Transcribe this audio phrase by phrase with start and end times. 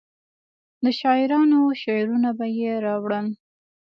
[0.83, 3.27] د شاعرانو شعرونه به یې راوړل.